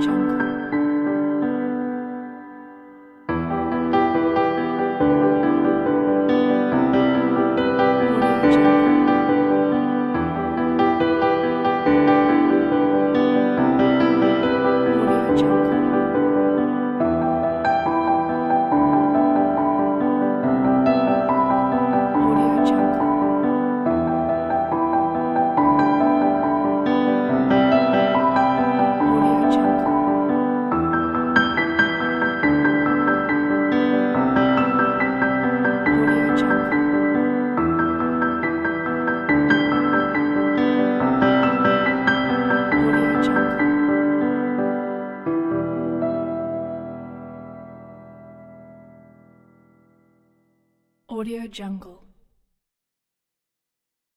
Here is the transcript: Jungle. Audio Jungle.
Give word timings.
Jungle. 0.00 0.35
Audio 51.16 51.46
Jungle. 51.48 52.05